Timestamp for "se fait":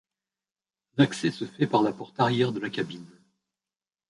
1.29-1.67